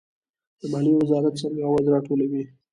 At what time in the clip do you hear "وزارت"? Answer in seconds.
1.01-1.33